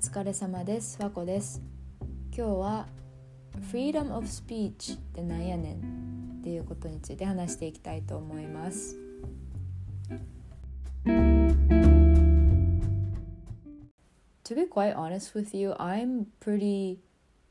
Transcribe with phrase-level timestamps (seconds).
[0.00, 0.96] 疲れ様です。
[0.98, 1.60] 和子です。
[2.34, 2.86] 今日は
[3.70, 8.96] Freedom of Speech ってなんやねんっていうことについて話していきたいと思います。
[14.44, 17.00] To be quite honest with you, I'm pretty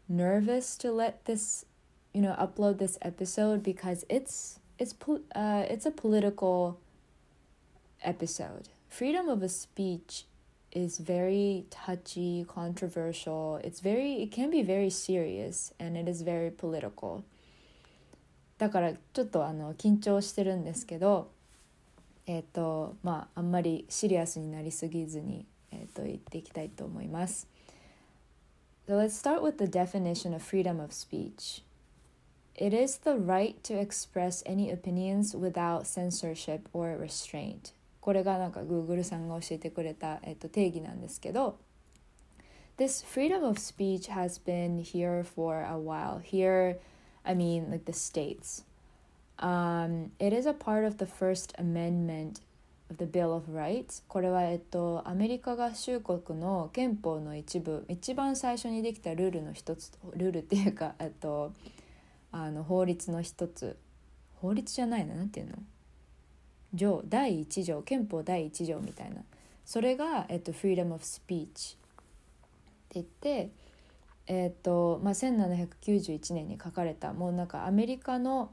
[0.10, 1.68] nervous to let this,
[2.16, 4.96] you know, upload this episode because it's it's
[5.36, 6.80] uh it's a political
[8.02, 8.70] episode.
[8.90, 10.26] Freedom of a speech
[10.75, 13.61] is very touchy, controversial.
[13.63, 17.23] It's very it can be very serious and it is very political.
[18.59, 21.31] だからちょっとあの緊張してるんですけど、
[22.27, 27.49] えっ、ー、とまああんまりシリアスになりすぎずにえっ、ー、と言っていきたいと思います。
[28.87, 31.63] So let's start with the definition of freedom of speech.
[32.57, 37.73] It is the right to express any opinions without censorship or restraint.
[38.02, 41.58] これがなんか Google さんが教えてくれた、えっと、定義なんですけど
[42.78, 46.22] This freedom of speech has been here for a while.
[46.24, 46.78] Here,
[47.26, 48.64] I mean like the states.
[49.38, 52.40] Um, it is a part of the First Amendment
[52.90, 54.02] of the Bill of Rights.
[54.08, 61.52] これは、えっと、アメリカ合衆国の憲法の一部一番最初にできたルールの一つルールっていうか、えっと、
[62.32, 63.78] あの法律の一つ
[64.36, 65.58] 法律じゃないな何ていうの
[66.74, 69.22] 条第1条憲法第1条みたいな
[69.66, 71.78] それが、えっと、Freedom of Speech っ
[72.90, 73.50] て言って、
[74.28, 78.52] えっとまあ、1791年に書かれたもうなんかアメリカの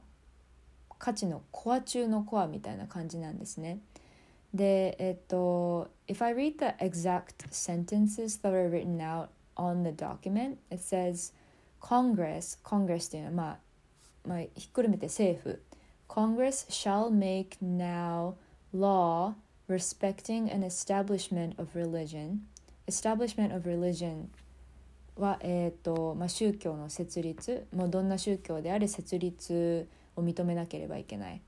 [0.98, 3.80] 価値のコア中のコアみたいな感じなんですね。
[4.54, 11.32] で、えっと、If I read the exact sentences that are written out on the document, it says
[11.80, 13.58] Congress, Congress っていうのは、まあ、
[14.28, 15.62] まあ、ひっくるめて政府
[16.07, 18.35] Congress shall make now
[18.73, 19.35] law
[19.67, 22.41] respecting an establishment of religion.
[22.87, 24.29] Establishment of religion
[25.17, 31.41] は、えーとまあ、宗教の設立もうどんな宗教であれ設立を認めなければいけない。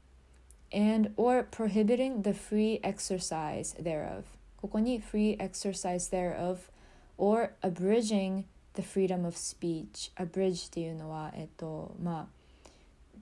[0.74, 4.24] and or prohibiting the free exercise thereof
[4.58, 6.72] ここに free exercise thereof
[7.18, 12.37] or abridging the freedom of speech abridge っていうのはえっとまあ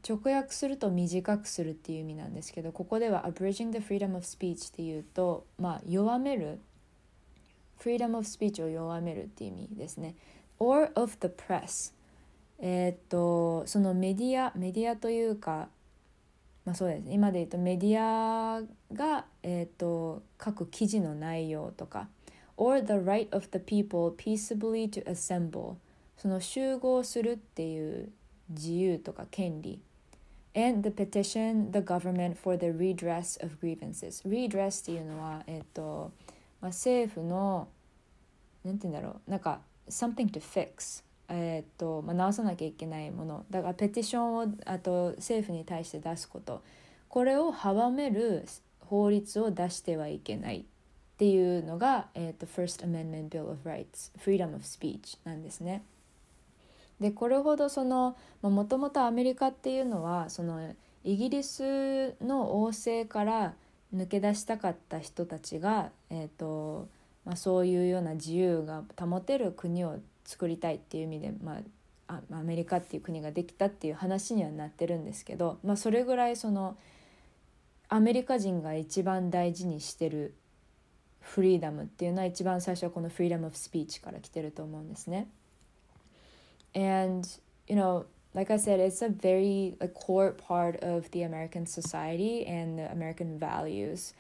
[0.07, 6.61] 直訳すると短くするっていう意味なんですけどここでは abridging the freedom of speech っていうとまあ弱める
[7.81, 10.15] freedom of speech を弱めるっていう意味ですね。
[10.59, 11.93] or of the press
[12.59, 15.69] えー、っとそのメディアメディアというか
[16.65, 17.05] まあそうです。
[17.09, 18.63] 今で言うとメディア
[18.93, 22.09] が、えー、っと書く記事の内容とか。
[22.57, 25.77] or the right of the people peaceably to assemble
[26.17, 28.11] その集合するっていう
[28.49, 29.81] 自由とか権利。
[30.57, 36.11] And the petition the government for the redress of grievances redress っていうのはえっ、と、
[36.61, 37.69] まあ、政府の
[38.65, 46.63] なんて言うんだろうなんか something to fix えっ、と、まあ、直さなきゃいけないものだからペティションをあと政府に対して出すこと
[47.09, 48.45] これを阻める
[48.81, 50.65] 法律を出してはいけないっ
[51.19, 55.83] ていうのが、えーと、First Amendment Bill of Rights Freedom of Speech なんですね。
[57.01, 60.75] でこれほどそのもともとアメリカっていうのはその
[61.05, 63.55] イギリスの王政から
[63.95, 66.89] 抜け出したかった人たちが、えーと
[67.25, 71.61] まあ、そういうような自由が保てる国を作りたいっていう意味で、ま
[72.09, 76.77] あ、アメリカっていう国ができたっていう話にはなってるんですけど、まあ、それぐらいその
[77.89, 80.35] アメリカ人が一番大事にしてる
[81.21, 85.29] フリーダムっていうのは一番最初はこのフリーダム・オブ・スピーチから来てると思うんですね。
[86.77, 87.27] And
[87.67, 88.05] you know
[88.35, 92.89] like i said it's a very like core part of the american society and the
[92.93, 94.13] american values.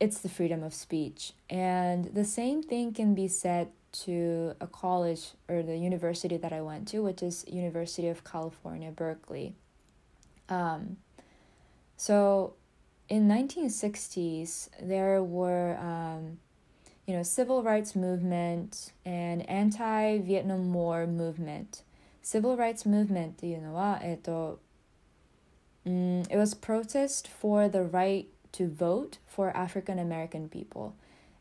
[0.00, 1.32] It's the freedom of speech.
[1.48, 3.68] And the same thing can be said
[4.04, 8.90] to a college or the university that i went to which is university of california
[8.90, 9.54] berkeley.
[10.48, 10.96] Um,
[11.96, 12.54] so
[13.08, 16.38] in 1960s there were um,
[17.12, 21.82] you know, civil rights movement and anti-Vietnam War movement.
[22.22, 24.60] Civil rights movement っていうのは、えっと、
[25.84, 30.92] um, it was protest for the right to vote for African American people.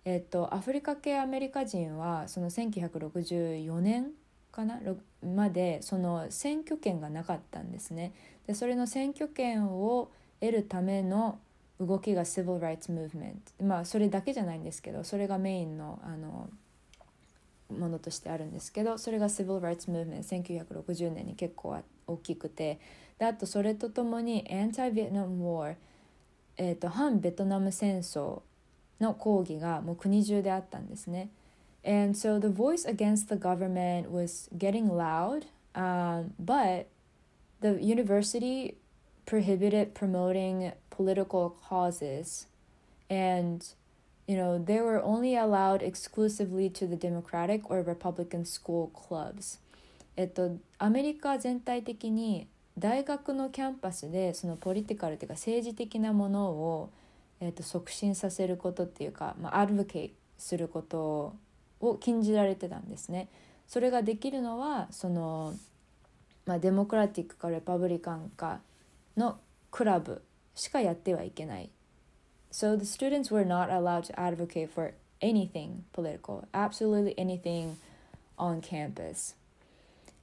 [0.04, 4.12] えっと、アフリカ系アメリカ人はその1964年
[4.52, 4.78] かな
[5.24, 8.12] までその選挙権がなかったんですね。
[8.46, 11.40] でそれの選挙権を得るための
[11.82, 16.50] 動きが Civil Rights Movement まあそれだけじゃないんですけどそれがメインのあの
[17.70, 22.80] ものとしてあるんですけどそれが Civil Rights Movement 1960年に結構大きくて
[23.18, 25.76] であとそれとともに Anti-Vietnam War、
[26.58, 28.42] えーと、反ベトナム戦争
[29.00, 31.30] の抗議がもう国中であったんですね。
[31.84, 36.86] And so the voice against the government was getting loud, um, but
[37.62, 38.76] the university
[39.32, 42.48] prohibited promoting political causes
[43.10, 43.66] and
[44.28, 49.58] you know they were only allowed exclusively to the democratic or republican school clubs
[50.18, 52.46] えっとアメリカ全体的に
[52.78, 56.90] 大学のキャンパスでそのポリティカルというか政治的なものを、
[57.40, 61.34] えっと、促進させることっていうか、まあ、アドボケイすること
[61.80, 63.30] を禁じられてたんですね。
[63.68, 65.54] それができるのはその、
[66.46, 68.60] まあ、デモクラティックかレパブリカンか
[69.17, 69.39] の
[69.71, 70.23] クラブ
[70.55, 71.71] しかやってはいけない。
[72.51, 77.77] So the students were not allowed to advocate for anything political, absolutely anything
[78.39, 79.35] on campus.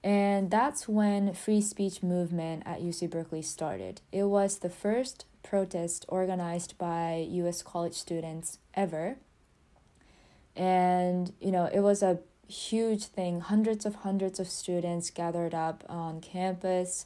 [0.04, 4.02] And that's when free speech movement at UC Berkeley started.
[4.12, 9.18] It was the first protest organized by US college students ever.
[10.56, 13.42] And you know, it was a huge thing.
[13.42, 17.06] Hundreds of hundreds of students gathered up on campus.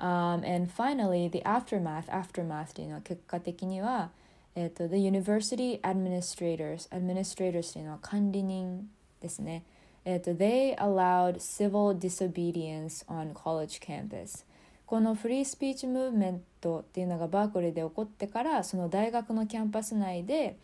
[0.00, 4.10] Um, and finally, the aftermath, aftermath っていうのは結果的には、
[4.54, 8.88] えっと、the university administrators, administrators っていうのは管理人
[9.20, 9.62] ですね。
[10.06, 14.46] えっと、they allowed civil disobedience on college campus.
[14.86, 20.56] このフリースピーチムーブメントっていうのがバークレーで起こってからその大学のキャンパス内で、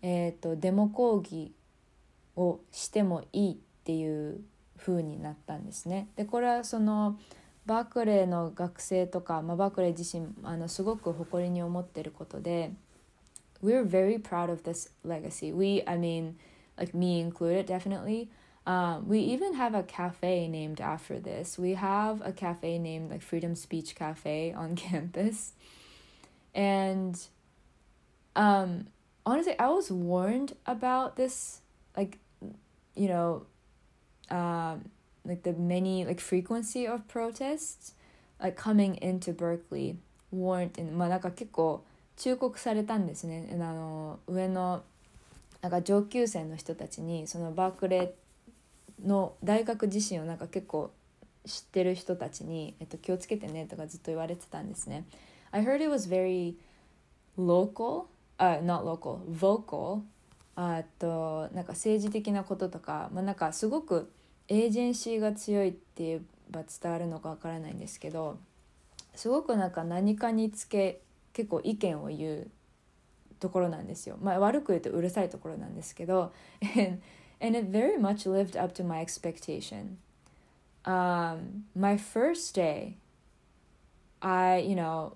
[0.00, 1.52] えーとデモ抗議
[2.36, 4.40] をしてもいいっていう
[4.78, 6.08] 風になったんですね。
[6.16, 7.18] でこれはその
[7.65, 12.71] バークレーの学生とか、まあ、バークレー自身あのすごく誇りに思ってることで
[13.63, 15.51] We're very proud of this legacy.
[15.51, 16.37] We, I mean,
[16.77, 18.29] like me included, definitely.
[18.65, 21.59] Um, we even have a cafe named after this.
[21.59, 25.53] We have a cafe named like Freedom Speech Cafe on campus.
[26.53, 27.19] And
[28.35, 28.87] um,
[29.25, 31.61] honestly, I was warned about this,
[31.95, 32.17] like,
[32.95, 33.45] you know,
[34.29, 34.89] um,
[35.26, 37.94] like the many like frequency of protests
[38.40, 39.96] like coming into Berkeley
[40.32, 41.84] warned in まあなんか結構
[42.16, 44.82] 忠告されたんですねあの上の
[45.60, 50.90] なんか上級生の人たちにそのバークレーの大学自身をなんか結構
[51.44, 55.04] 知ってる人たちに、えっと、気をつけてねとかずっと言われてたんですね。
[55.52, 56.54] I heard it was very
[57.38, 58.06] local,
[58.38, 60.02] uh, not local, vocal
[60.56, 64.10] あとなんか政治的なこととか、まあ、なんかすごく
[64.47, 68.37] エージェンシーが強いって言えば伝わるのかわからないんですけど
[69.15, 71.01] すごくなんか何かにつけ
[71.33, 72.47] 結構意見を言う
[73.39, 74.17] ところなんですよ。
[74.21, 76.31] まあ悪く言うとうるさいところなんですけど
[76.77, 77.01] and,
[77.39, 79.97] and it very much lived up to my expectation.
[80.83, 82.97] Um, my first day,
[84.21, 85.13] I, you know,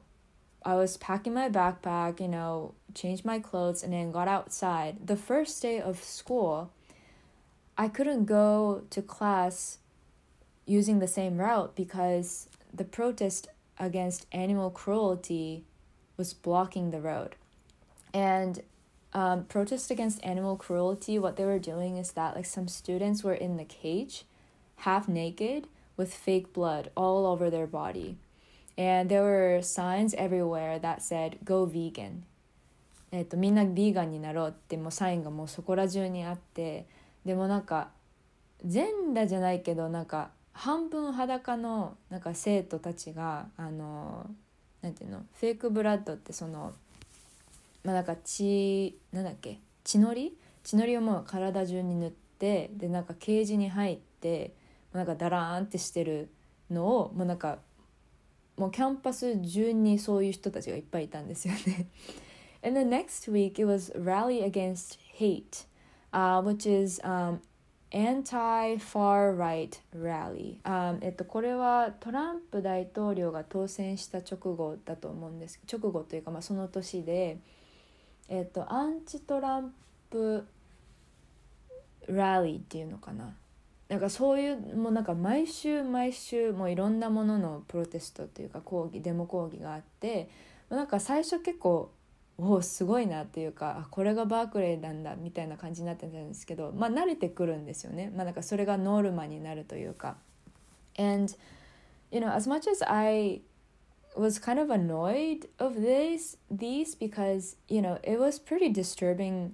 [0.63, 5.07] I was packing my backpack, you know, changed my clothes, and then got outside.
[5.07, 6.71] The first day of school,
[7.79, 9.79] I couldn't go to class
[10.65, 13.47] using the same route because the protest
[13.77, 15.63] against animal cruelty
[16.17, 17.35] was blocking the road.
[18.13, 18.62] And
[19.13, 23.33] um, protest against animal cruelty, what they were doing is that like some students were
[23.33, 24.23] in the cage,
[24.77, 25.67] half naked,
[25.97, 28.17] with fake blood all over their body.
[28.77, 32.23] And there were signs everywhere that said, go vegan.
[33.12, 36.86] えっと、みんなビーガンになろうってもうサインがもうそこら中にあって
[37.24, 37.90] でもなんか
[38.64, 44.26] 全裸じゃないけどなんか半分裸のなんか生徒たちがあの
[44.82, 46.72] なんていうのフェイクブラッドってその
[47.84, 50.36] まあなんか血なんだっけ血のり？
[50.62, 54.52] 血のりをもう体中に塗ってでなんかケージに入って
[54.92, 56.28] なんかダラーンってしてる
[56.70, 57.58] のをもうなんか
[58.56, 61.86] もうキャンパス中にそういう人たちがいっぱいいたんですよね。
[62.62, 65.66] And the next week it was Rally Against Hate,
[66.12, 67.40] uh, which is um,
[67.93, 75.61] Anti-Far Right Rally、um, えっと、これはトランプ大統領が当選した直後だと思うんです。
[75.71, 77.38] 直後というか、まあ、その年で、
[78.29, 79.73] えっと、アンチトラン
[80.09, 80.47] プ
[82.07, 83.35] ラリーっていうのかな。
[83.88, 90.31] なんかそういうもうなんか毎週毎週もういろんなもののプロテストというか抗議デモ抗議があって
[90.69, 91.90] なんか最初結構
[92.42, 98.11] おーすごいなっていうかこれがバークレーなんだみたいな感じになってたんですけどまあ慣れてくるんですよね。
[98.16, 100.16] まあなんかそれがノルマになるというか。
[100.99, 101.35] And
[102.11, 103.42] you know as much as I
[104.16, 109.52] was kind of annoyed of this these because you know it was pretty disturbing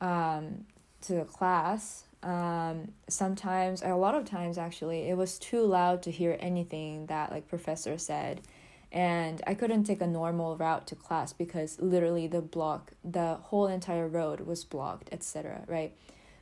[0.00, 0.66] um
[1.00, 2.04] to the class.
[2.22, 7.32] Um sometimes a lot of times actually it was too loud to hear anything that
[7.32, 8.42] like professor said
[8.91, 13.67] and I couldn't take a normal route to class because literally the block, the whole
[13.67, 15.63] entire road was blocked, etc.
[15.67, 15.93] Right,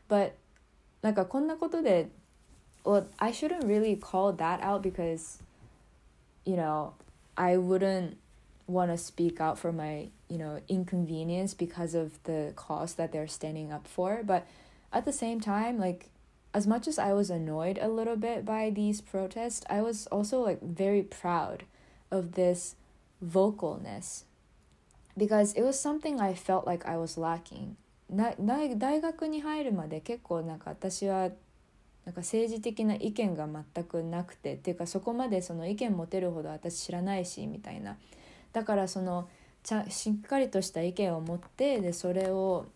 [0.08, 0.38] but
[1.02, 2.10] なんかこんなことで
[2.84, 5.42] well I shouldn't really call that out because
[6.46, 6.94] you know
[7.36, 8.18] I wouldn't
[8.68, 13.28] want to speak out for my you know inconvenience because of the cause that they're
[13.28, 14.46] standing up for but
[14.94, 16.10] at the same time like
[16.54, 20.42] as much as I was annoyed a little bit by these protests I was also
[20.42, 21.64] like very proud
[22.11, 22.77] of this
[23.25, 24.25] vocalness
[25.17, 27.77] because it was something I felt like I was lacking.
[28.09, 31.31] な大学に入るまで結構なんか私は
[32.05, 37.97] なんか政治的な意見が全くなくてっていうかそこまでその意見持てるほど私知らないしみたいな。
[38.53, 39.29] だからその
[39.65, 42.67] ちゃしっかりとした意見を持ってでそれを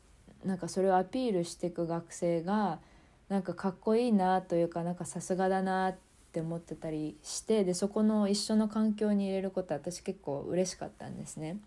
[0.44, 2.80] なんかそれをアピールしていく学生が
[3.28, 5.98] なんかかっこいいなというかなんかさすがだなって
[6.41, 11.57] 思ってたりしてでそこの一緒の環境に入れることは私結構嬉しかったんですね。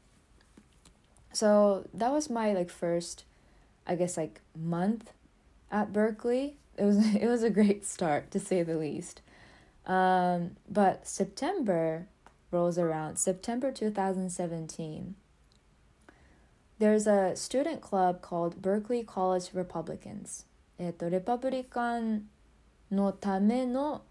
[1.33, 3.25] So that was my like first
[3.87, 5.13] I guess like month
[5.71, 6.57] at Berkeley.
[6.77, 9.23] It was it was a great start to say the least.
[9.87, 12.07] Um, but September
[12.51, 15.15] rolls around, September 2017.
[16.79, 20.45] There's a student club called Berkeley College Republicans.
[20.79, 22.29] えっと、レパブリカン
[22.93, 24.03] のための、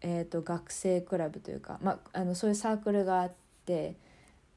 [0.00, 3.32] えっと、学生クラブというか、まあ、あのそういうサークルがあっ
[3.66, 3.96] て、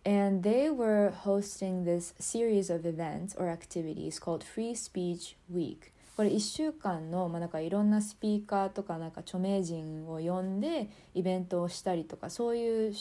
[0.05, 12.93] and they were hosting this series of events or activities called Free Speech Week これ1週間の、まあ、なんかいろんなスピーカーとかなんか著名人を呼んでイベントをしたりとかそういう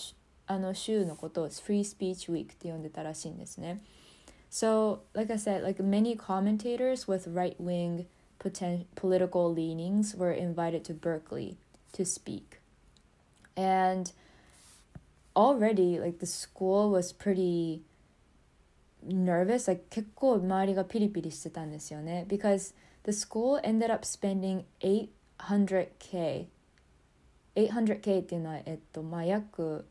[0.46, 3.82] あの週のことを Free Speech Week って呼んでたらしいんですね。
[4.50, 8.04] So, like I said, like many commentators with right-wing
[8.38, 11.56] poten- political leanings were invited to Berkeley
[11.92, 12.60] to speak.
[13.56, 14.12] And
[15.34, 17.80] already like the school was pretty
[19.06, 26.46] nervous like 結構周りがピリピリしてたんですよね because the school ended up spending 800k
[27.56, 29.84] 800k っていうのはえっとまあ約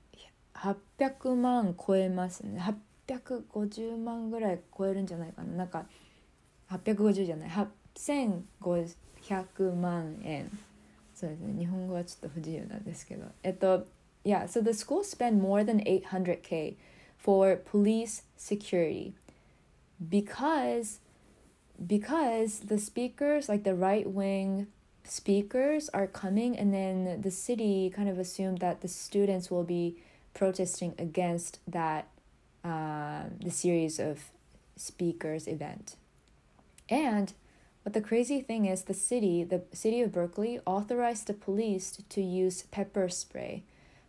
[0.53, 2.61] 800万超えますね
[3.07, 5.85] 850万ぐらい超えるんじゃないかななんか
[6.69, 10.49] 850じゃない8500万円
[11.20, 13.86] そうですね日本語はちょっと不自由なんですけどえっと
[14.24, 16.74] yeah, so the school spent more than 800k
[17.16, 19.14] for police security
[20.10, 20.98] because
[21.86, 24.66] because the speakers like the right wing
[25.04, 29.96] speakers are coming and then the city kind of assumed that the students will be
[30.34, 32.08] protesting against that
[32.64, 34.30] uh, the series of
[34.76, 35.96] speakers event
[36.88, 37.32] and
[37.83, 42.21] but the crazy thing is the city the city of berkeley authorized the police to
[42.21, 43.63] use pepper spray.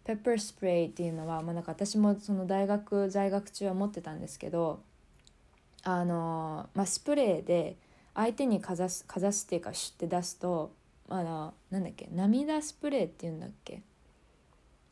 [0.04, 4.80] ペッパースプレーっていうのは、まあ、なんか私もその大学在学中は持ってたんですけど
[5.84, 7.76] あの、まあ、スプレーで
[8.14, 10.72] 相手にかざすかざすっていうかシュッて出すと
[11.08, 13.82] あのなんだっけ涙スプレーっていうんだっけ。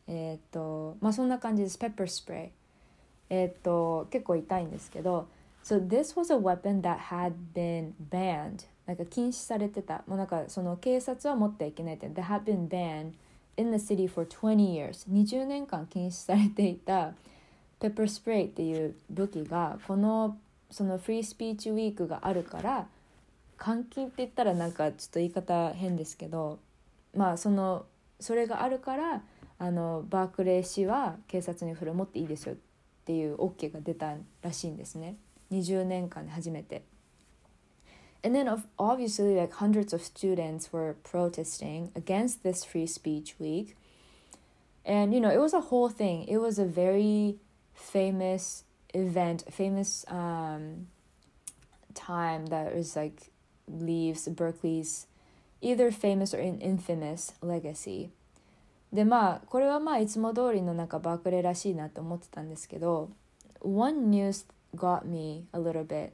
[0.07, 5.29] えっ、とまあそんな感じですペッパースプレーえっ、と結構痛いんですけど
[5.63, 8.67] So this was a weapon that had been banned.
[8.87, 10.03] なんか禁止されてた。
[10.07, 12.09] もうなんかその警察は持ってはいけないって。
[12.09, 13.13] That had been banned
[13.57, 15.09] in the city for 20 years.
[15.09, 17.15] 20年間禁止されていた。
[17.81, 20.37] ペッパースプレーっていう武器がこの
[20.71, 22.87] そのフリースピーチウィークがあるから
[23.63, 26.59] 監禁って言ったらなんかちょっと言い方変ですけど
[27.17, 27.87] まあその
[28.21, 29.23] それがあるから
[29.59, 32.57] あのバークレー氏は警察に振る持っていいですよっ
[33.07, 35.17] ていう OK が出たらしいんですね。
[35.52, 36.84] 20年間で初めて。
[38.24, 43.76] And then, obviously, like hundreds of students were protesting against this free speech week.
[44.84, 46.26] And, you know, it was a whole thing.
[46.28, 47.38] It was a very
[47.76, 48.64] famous
[48.96, 50.88] event, famous um,
[51.94, 53.32] time that was like
[53.68, 55.08] leaves Berkeley's
[55.62, 58.10] either famous or infamous legacy.
[58.94, 63.10] でまあこれはまあいつも通りのなんかバークレーらしいなと思ってたんですけど
[63.62, 64.46] One news
[64.77, 66.13] got me a little bit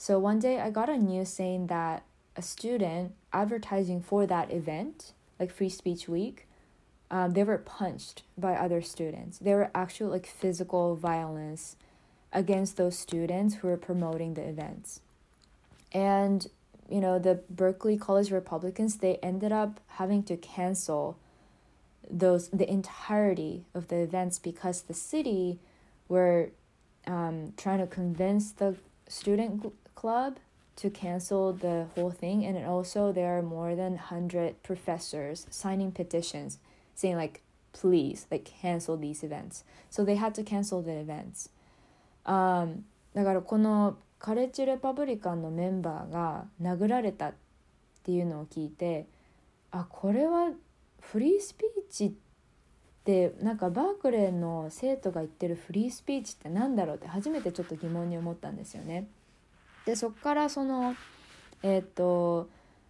[0.00, 5.12] so one day I got a news saying that a student advertising for that event,
[5.38, 6.48] like Free Speech Week,
[7.10, 9.36] um, they were punched by other students.
[9.36, 11.76] There were actual like physical violence
[12.32, 15.00] against those students who were promoting the events.
[15.92, 16.46] And
[16.88, 21.18] you know, the Berkeley College Republicans, they ended up having to cancel
[22.10, 25.58] those the entirety of the events because the city
[26.08, 26.52] were
[27.09, 28.75] um, trying to convince the
[29.07, 30.37] student club
[30.77, 36.57] to cancel the whole thing and also there are more than 100 professors signing petitions
[36.95, 41.49] saying like please like cancel these events so they had to cancel the events
[42.25, 47.33] um だからこのカレッジレパブリカンのメンバーが殴られた っ
[48.03, 49.05] ていうのを聞いて
[49.71, 50.51] あこれは
[50.99, 52.25] フリースピーチって
[53.04, 59.06] でなんかバークレーの生徒が言ってるフリースピーチって何だろうって初めてちょっと疑問に思ったんですよね。
[59.86, 60.94] でそっからその
[61.62, 62.48] えっ、と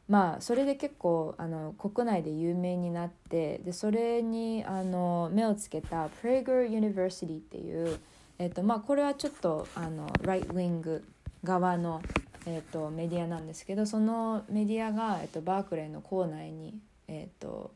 [0.09, 7.99] まあそれで結構あの国内で有名になってでそれにあの目をつけたプレイグル・ユニバーシティっていう、
[8.38, 11.05] えっとまあ、これはちょっとあのライトウィング
[11.45, 12.02] 側の、
[12.47, 16.75] えっと、メディアなんですけどそのメディアが、えっと、バークレーの校内に、
[17.07, 17.71] えっと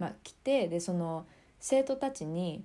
[0.00, 1.24] まあ、来てでその
[1.68, 2.62] 生徒たちに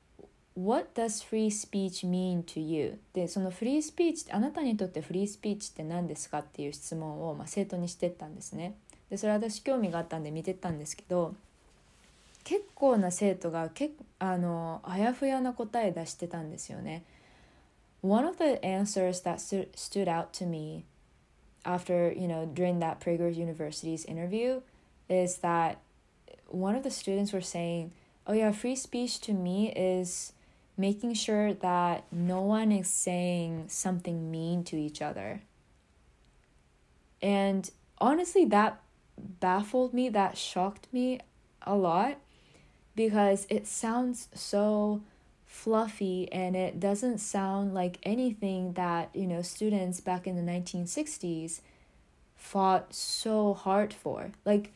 [0.56, 8.74] 「What does free speech mean to you?」でそのフリースピーチってあなたにとってフリースピーチって何ですかっていう質問を、まあ、生徒にしてったんですね。
[9.10, 11.34] でそれ私興味があったんで見てたんですけど
[12.42, 17.04] 結構な生徒がけあのあやふやな答え出してたんですよね。
[18.00, 19.40] One of the answers that
[19.74, 20.84] stood out to me
[21.64, 24.62] after, you know, during that Prager University's interview
[25.10, 25.76] is that
[26.46, 27.90] one of the students were saying,
[28.28, 30.34] Oh, yeah, free speech to me is
[30.76, 35.40] making sure that no one is saying something mean to each other.
[37.22, 38.82] And honestly, that
[39.16, 41.20] baffled me, that shocked me
[41.62, 42.18] a lot
[42.94, 45.00] because it sounds so
[45.46, 51.62] fluffy and it doesn't sound like anything that, you know, students back in the 1960s
[52.36, 54.32] fought so hard for.
[54.44, 54.70] Like,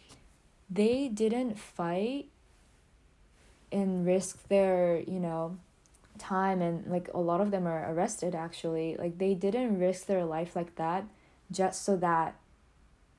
[0.70, 2.28] they didn't fight
[3.72, 5.58] and risk their, you know,
[6.18, 8.96] time and like a lot of them are arrested actually.
[8.98, 11.04] Like, they didn't risk their life like that
[11.50, 12.36] just so that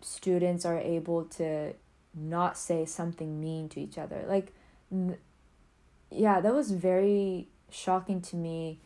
[0.01, 1.73] students are able to
[2.13, 4.23] not say something mean to each other.
[4.27, 4.53] Like,
[6.11, 8.79] yeah, that was very shocking to me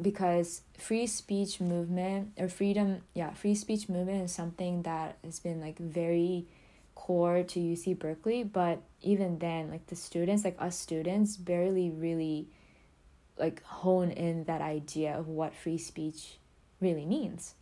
[0.00, 5.60] because free speech movement or freedom, yeah, free speech movement is something that has been
[5.60, 6.46] like very
[6.94, 12.48] core to UC Berkeley, but even then, like the students, like us students, barely really
[13.38, 16.38] like hone in that idea of what free speech
[16.80, 17.54] really means.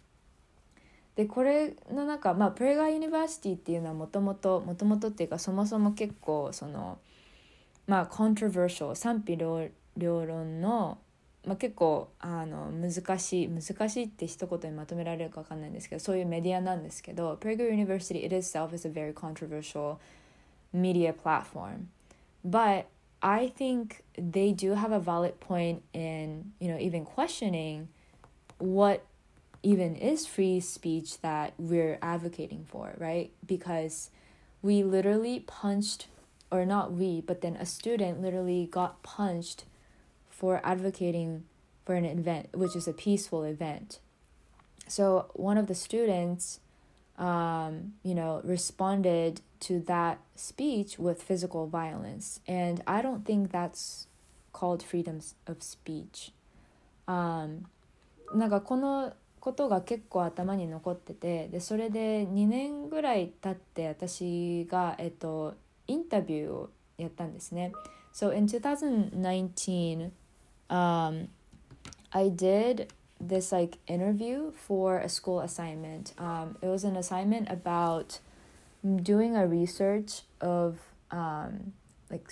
[1.14, 6.98] でこれの中まあプレガーユニバーシティっていうのはもともともともとっていうかそもそも結構その
[7.86, 10.96] まあ controversial 賛否両両論の、
[11.47, 19.97] まあ、結構あの難しい難しいって一言にまとめられるか分かんないんですけどそういうメディアなんですけど Prager University it itself is a very controversial
[20.73, 21.87] media platform
[22.45, 22.85] but
[23.21, 27.87] I think they do have a valid point in you know even questioning
[28.57, 29.05] what
[29.63, 34.09] even is free speech that we're advocating for right because
[34.61, 36.07] we literally punched
[36.51, 39.63] or not we but then a student literally got punched
[40.41, 41.43] for advocating
[41.85, 43.99] for an event, which is a peaceful event.
[44.87, 46.59] So one of the students,
[47.17, 54.07] um, you know, responded to that speech with physical violence, and I don't think that's
[54.53, 56.31] called freedom of speech.
[57.07, 57.67] Um,
[58.33, 65.55] なんかこのことが結構頭に残っててでそれで2年ぐらい経って私が、えっと、
[65.87, 67.71] インタビューをやったんですね。
[68.13, 70.11] So in 2019
[70.71, 71.29] um,
[72.13, 76.13] I did this like interview for a school assignment.
[76.17, 78.19] Um, it was an assignment about
[79.03, 80.79] doing a research of
[81.11, 81.73] um,
[82.09, 82.31] like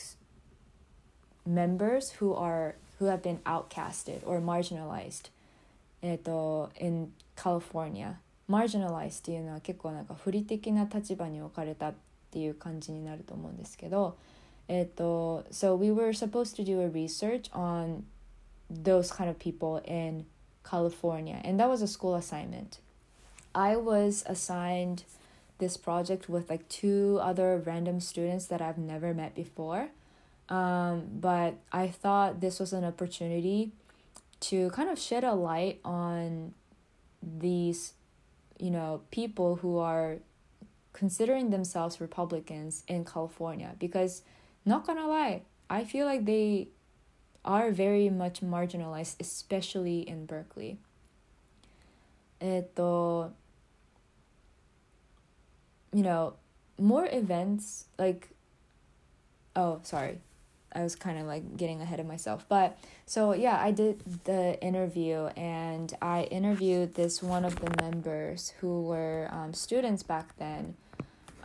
[1.46, 5.30] members who are who have been outcasted or marginalized
[6.02, 8.16] えっと in California
[8.50, 11.94] marginalized っていうのは結構なんか不利的な立場に置かれたっ
[12.32, 14.18] ていう感じになると思うんですけど
[14.68, 18.04] えっと so we were supposed to do a research on
[18.71, 20.25] those kind of people in
[20.65, 21.41] California.
[21.45, 22.79] And that was a school assignment.
[23.55, 25.03] I was assigned
[25.59, 29.89] this project with like two other random students that I've never met before.
[30.49, 33.73] Um, but I thought this was an opportunity
[34.41, 36.55] to kind of shed a light on
[37.23, 37.93] these,
[38.59, 40.17] you know, people who are
[40.93, 44.23] considering themselves Republicans in California because,
[44.65, 46.69] not gonna lie, I feel like they
[47.44, 50.78] are very much marginalized, especially in Berkeley.
[52.40, 53.32] えっと
[55.94, 56.34] you know,
[56.78, 58.30] more events like
[59.56, 60.20] oh, sorry.
[60.74, 62.46] I was kind of like getting ahead of myself.
[62.50, 68.54] But so yeah, I did the interview and I interviewed this one of the members
[68.60, 70.76] who were um, students back then.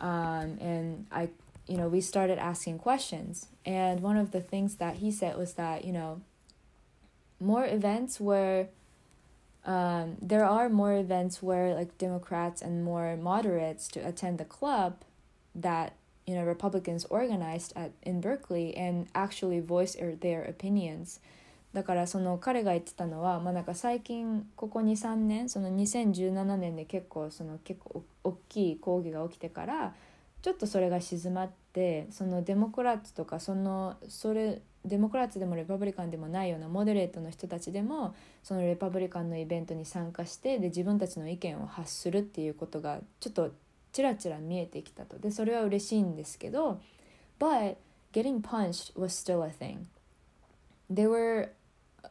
[0.01, 1.29] Um, and I
[1.67, 3.47] you know, we started asking questions.
[3.65, 6.21] And one of the things that he said was that, you know,
[7.39, 8.67] more events where
[9.65, 14.97] um, there are more events where like Democrats and more moderates to attend the club
[15.53, 15.93] that
[16.25, 21.19] you know Republicans organized at in Berkeley and actually voice their opinions
[21.73, 29.93] だからその彼が言ってたのは、まあ、なんか最近ここ23年その2017年で結構その結構大きい抗議が起きてから
[30.46, 43.50] ちょっとそれが静まってそのデモクラッツとかそのそれデモクラッツでもレパブリカンでもないようなモデレートの人たちでもそのレパブリカンのイベントに参加してで自分たちの意見を発するっていうことがちょっと
[43.90, 46.80] ちらちら見えてきたとでそれは嬉しいんですけど
[47.40, 47.74] But
[48.12, 49.86] getting punched was still a thing.
[50.88, 51.48] There were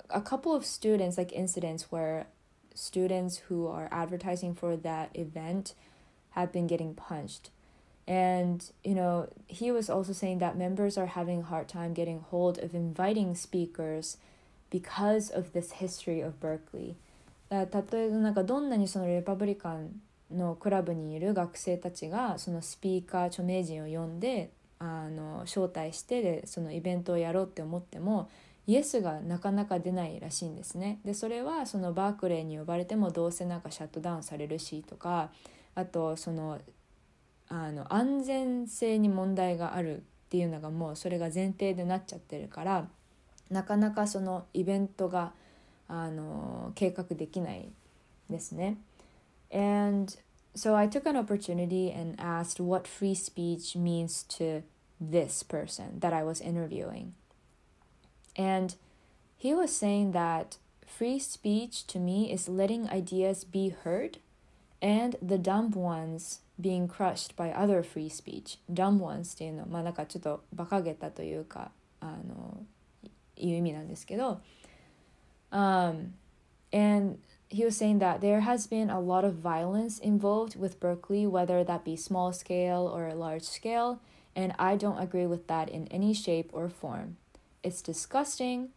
[0.09, 2.25] a couple of students like incidents where
[2.73, 5.73] students who are advertising for that event
[6.31, 7.54] have been getting punched
[8.07, 12.19] and you know he was also saying that members are having a hard time getting
[12.19, 14.17] hold of inviting speakers
[14.69, 16.95] because of this history of Berkeley
[17.49, 28.29] 例えばなんかどんなにそのレパブリカンのクラブにいる学生たちがそのスピーカー著名人を呼んであの招待してでそのイベントをやろうって思っても
[28.67, 30.99] イエスがなかなか出ないらしいんですね。
[31.05, 35.29] でそれはそのバークレーに呼ばれてもどうせなんかシャットダウンされるしとか
[35.75, 36.59] あとその
[37.48, 42.88] あの安全性に問題があるっていうのがもうそれが前提でなっちゃってるから
[43.50, 45.32] なかなかそのイベントが
[45.88, 47.68] あの計画できない
[48.30, 48.78] ですね。
[49.52, 50.14] And
[50.54, 54.62] so I took an opportunity and asked what free speech means to
[55.00, 57.14] this person that I was interviewing.
[58.36, 58.76] And
[59.36, 64.18] he was saying that free speech to me is letting ideas be heard
[64.80, 68.58] and the dumb ones being crushed by other free speech.
[68.72, 72.62] dumb ones っていうのは、まあなんかちょっと馬鹿げたというか、あの、
[73.36, 74.40] いう意味なんですけど、
[75.50, 76.12] um,
[76.72, 81.26] and he was saying that there has been a lot of violence involved with Berkeley,
[81.26, 83.98] whether that be small scale or large scale,
[84.36, 87.16] and I don't agree with that in any shape or form.
[87.62, 88.68] It's disgusting,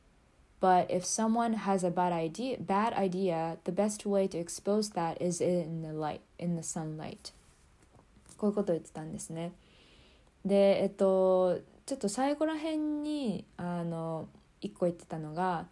[0.60, 5.22] but if someone has a bad idea, bad idea, the best way to expose that
[5.22, 7.32] is in the light, in the sunlight.
[8.39, 9.53] こういうことを言ってたんですね。
[10.45, 14.29] で、えっと、ちょっと最後らへんに、あの、
[14.61, 15.67] 一個言ってたのが、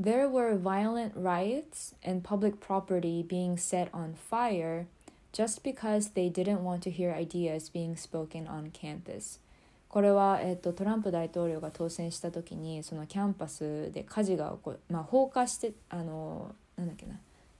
[0.00, 4.86] There were violent riots and public property being set on fire
[5.32, 9.40] just because they didn't want to hear ideas being spoken on campus.
[9.88, 17.14] これは、えっと、トランプ大統領が当選した時にそのキャンパスで火事が起こまあ放火してあのなんだっけな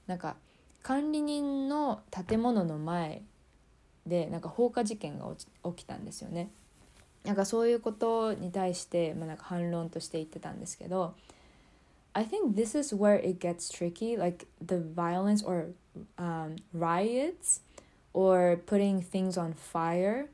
[0.06, 0.36] なんか
[0.82, 3.22] 管理人の建物の前
[4.05, 6.49] でなんか放火事件が起きたんですよね。
[7.23, 11.13] なんかそういうことに対して、まあ、なんか反論として言ってたんですけど
[12.13, 15.67] I think this is where it gets tricky like the violence or
[16.17, 17.61] um, riots
[18.13, 20.29] or putting things on fire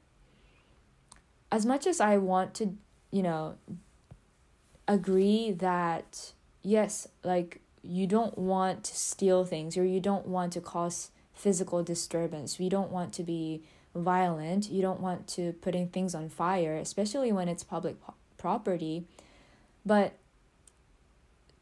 [1.51, 2.73] as much as I want to,
[3.11, 3.55] you know,
[4.87, 10.61] agree that yes, like you don't want to steal things or you don't want to
[10.61, 11.10] cause
[11.41, 12.59] physical disturbance.
[12.59, 13.63] We don't want to be
[13.95, 14.69] violent.
[14.69, 17.95] You don't want to putting things on fire, especially when it's public
[18.37, 19.05] property.
[19.85, 20.13] But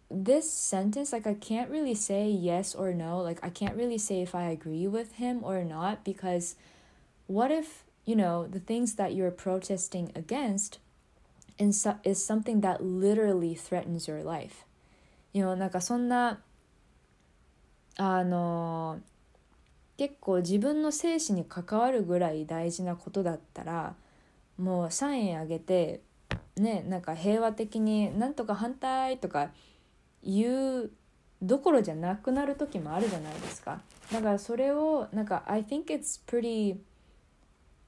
[0.09, 3.19] this sentence like I can't really say yes or no.
[3.19, 6.55] Like I can't really say if I agree with him or not because
[7.27, 10.79] what if you know, the things that you're protesting against
[11.57, 14.65] is something that literally threatens your life.
[15.33, 16.39] You know, なんかそんな、
[17.97, 18.99] あの、
[20.00, 23.94] 結構自分の生死に関わるぐらい大事なことだったら、
[24.56, 26.00] もうサインあげて、
[26.56, 29.50] ね、なんか平和的になんとか反対とか
[30.24, 30.90] 言う
[31.42, 33.82] どころじゃなくなる時もあるじゃないですか。
[34.10, 36.78] だからそれをなんか I think it's pretty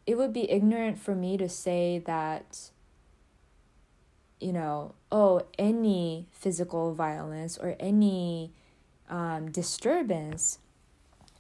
[0.05, 2.43] it would be ignorant for me to say that
[4.39, 8.51] you know oh any physical violence or any
[9.09, 10.61] um, disturbance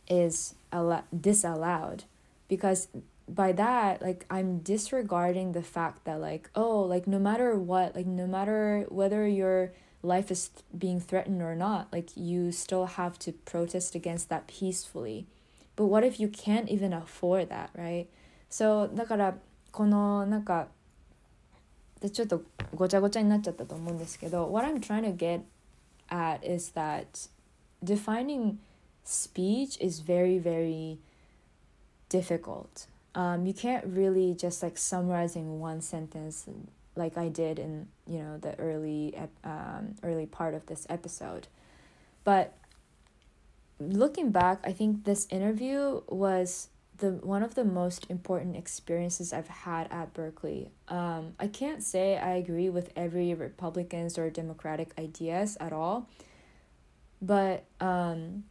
[0.08, 2.03] is al- disallowed
[2.47, 2.87] because
[3.27, 8.05] by that like i'm disregarding the fact that like oh like no matter what like
[8.05, 13.19] no matter whether your life is th- being threatened or not like you still have
[13.19, 15.27] to protest against that peacefully
[15.75, 18.07] but what if you can't even afford that right
[18.49, 19.35] そうだから
[19.71, 20.67] このなんか
[21.99, 22.43] ちょっと
[22.75, 25.41] ごちゃごちゃになっちゃったと思うんですけど What I'm trying to get
[26.09, 27.29] at is that
[27.83, 28.57] defining
[29.04, 30.98] speech is very very
[32.08, 36.46] difficult um, you can't really just like summarizing one sentence
[36.94, 41.48] like I did in you know the early um, early part of this episode
[42.24, 42.54] but
[43.90, 49.48] looking back, I think this interview was the one of the most important experiences I've
[49.48, 50.70] had at Berkeley.
[50.88, 56.08] Um, I can't say I agree with every Republicans or Democratic ideas at all,
[57.20, 58.44] but um,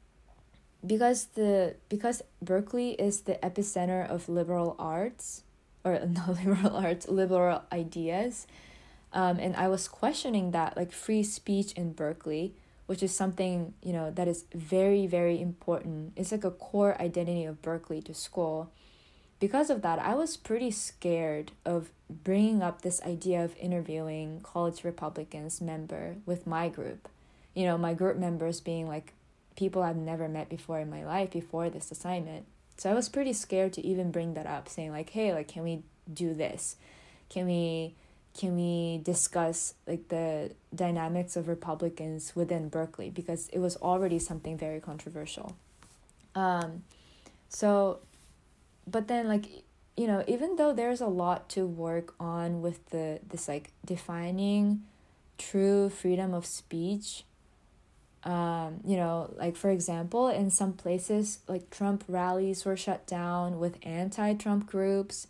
[0.86, 5.44] because the because Berkeley is the epicenter of liberal arts,
[5.84, 8.48] or not liberal arts, liberal ideas,
[9.14, 12.54] um, and I was questioning that like free speech in Berkeley
[12.92, 16.12] which is something you know that is very very important.
[16.18, 18.70] It's like a core identity of berkeley to school.
[19.40, 24.84] Because of that i was pretty scared of bringing up this idea of interviewing college
[24.84, 27.08] republicans member with my group.
[27.54, 29.14] You know my group members being like
[29.62, 32.44] people i've never met before in my life before this assignment.
[32.78, 35.64] So i was pretty scared to even bring that up saying like hey like can
[35.64, 35.76] we
[36.14, 36.76] do this?
[37.30, 37.96] Can we
[38.38, 43.10] can we discuss like the dynamics of Republicans within Berkeley?
[43.10, 45.58] Because it was already something very controversial.
[46.34, 46.84] Um,
[47.50, 48.00] so,
[48.88, 49.46] but then like
[49.98, 54.84] you know even though there's a lot to work on with the this like defining
[55.38, 57.24] true freedom of speech
[58.25, 63.61] um, you know, like for example, in some places, like Trump rallies were shut down
[63.61, 65.29] with anti Trump groups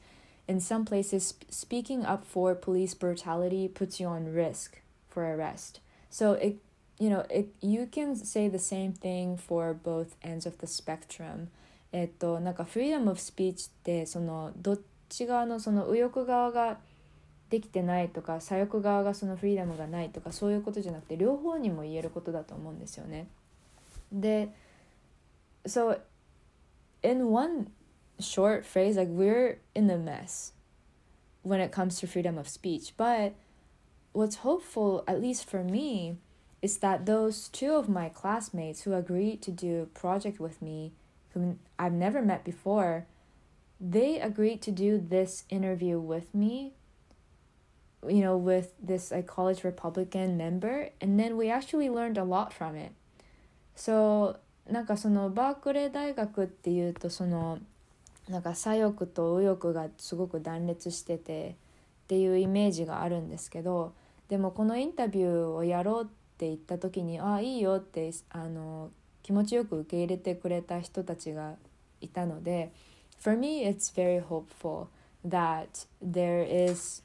[0.48, 5.80] in some places, speaking up for police brutality puts you on risk for arrest.
[6.08, 6.56] So it,
[6.98, 11.48] you know, it you can say the same thing for both ends of the spectrum.
[11.92, 16.78] えっとなんかフリーダムオブスピーチってそのどっち側のその右翼側が
[17.50, 23.28] できてないとか左翼側がそのフリーダムがないとかそういうことじゃなくて両方にも言えることだと思うんですよね。
[24.12, 24.52] で、
[25.64, 26.00] so
[27.02, 27.68] in one
[28.18, 30.52] short phrase like we're in a mess
[31.42, 33.34] when it comes to freedom of speech but
[34.12, 36.16] what's hopeful at least for me
[36.62, 40.92] is that those two of my classmates who agreed to do a project with me
[41.34, 43.06] whom I've never met before
[43.78, 46.72] they agreed to do this interview with me
[48.07, 52.51] you know with this like college republican member and then we actually learned a lot
[52.51, 52.91] from it
[53.75, 54.37] so
[54.69, 57.59] なんかそのバークレー大学っていうとその
[58.29, 61.53] なんか左翼と右翼がすごく断裂しててっ
[62.07, 63.93] ていうイメージがあるんですけど
[64.29, 68.91] でもこのインタビューをやろうって言った時にああいいよってあの
[69.23, 71.55] 気持ちよく受け入れてくれた人たちが
[71.99, 72.71] いたので
[73.19, 74.87] For me it's very hopeful
[75.27, 77.03] that there is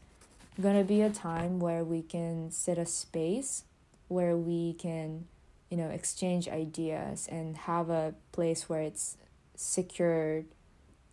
[0.61, 3.65] gonna be a time where we can set a space
[4.09, 5.27] where we can
[5.71, 9.17] you know exchange ideas and have a place where it's
[9.55, 10.47] secured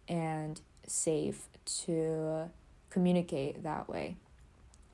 [0.07, 2.49] and safe to
[2.89, 4.17] communicate that way.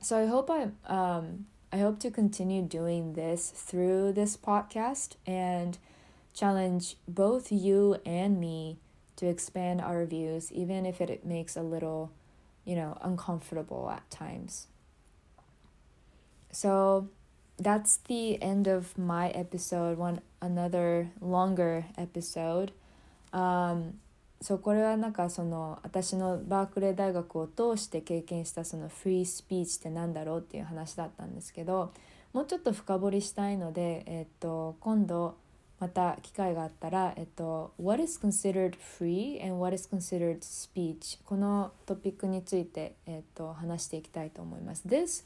[0.00, 5.78] So I hope I um I hope to continue doing this through this podcast and
[6.34, 8.78] challenge both you and me
[9.16, 12.10] to expand our views even if it makes a little,
[12.70, 14.68] you know, uncomfortable at times.
[16.52, 17.08] So
[17.58, 22.72] that's the end of my episode, one another longer episode.
[23.32, 23.98] Um
[24.42, 31.92] そうこれはなんかその私のバークレー大学を通して経験したそのフリースピーチって何だろうっていう話だったんですけど
[32.32, 35.36] もうちょっと深掘りしたいので、えっと、今度
[35.79, 44.83] また機会があったら、えっと、What is considered free and what is considered speech このトピックについて、えっと、話していきたいと思います。
[44.87, 45.25] This,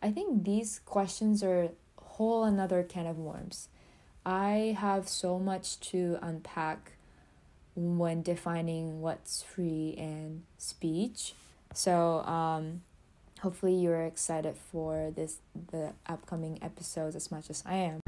[0.00, 1.70] I think these questions are
[2.18, 3.68] whole another can of worms.
[4.24, 6.92] I have so much to unpack
[7.74, 11.34] when defining what's free and speech.
[11.72, 12.82] So um,
[13.40, 15.38] hopefully you're excited for this
[15.70, 18.00] the upcoming episodes as much as I am.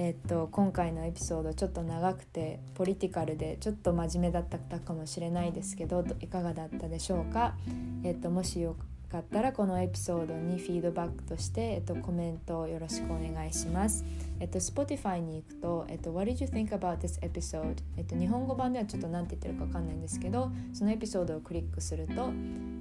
[0.00, 7.56] えっと今回のエピソードちょっと長くてポリティカルでちょっと真面目だったかもしれないですけどいかがだったでしょうか、
[8.04, 8.76] えっと、もしよ
[9.08, 14.04] かったらこのエピソードにフィードバックとして、えっと、コメントをよろしくお願いします。
[14.40, 17.76] えっと、Spotify に行くと、えっと、What did you think about this episode?
[17.96, 22.30] えっと、日本語版ではちょっと何て言ってるか分かんないんですけど、そのエピソードをクリックすると、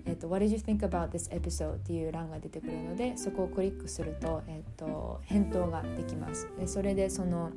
[0.06, 1.76] えっと、What did you think about this episode?
[1.76, 6.48] っていう欄が出てくるので、そこをクリックすると、えっと、返答ができます。
[6.60, 7.52] でそれでその、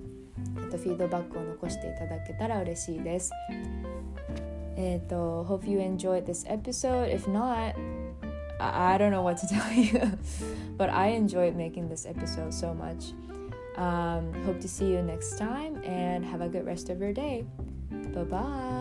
[0.56, 3.30] えっと、フィードバックを残していただけたら嬉しいです。
[4.76, 7.12] えっと、Hope you enjoyed this episode.
[7.12, 7.74] If not,
[8.60, 10.18] I, I don't know what to tell you,
[10.76, 13.12] but I enjoyed making this episode so much.
[13.76, 17.46] Um, hope to see you next time and have a good rest of your day.
[17.90, 18.79] Bye bye.